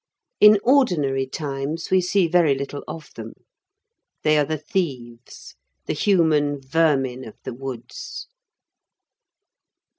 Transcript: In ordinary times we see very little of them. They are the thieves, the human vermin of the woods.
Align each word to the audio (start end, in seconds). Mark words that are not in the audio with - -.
In 0.39 0.57
ordinary 0.63 1.27
times 1.27 1.91
we 1.91 2.01
see 2.01 2.27
very 2.27 2.55
little 2.55 2.83
of 2.87 3.13
them. 3.13 3.33
They 4.23 4.39
are 4.39 4.43
the 4.45 4.57
thieves, 4.57 5.53
the 5.85 5.93
human 5.93 6.59
vermin 6.59 7.23
of 7.23 7.35
the 7.43 7.53
woods. 7.53 8.27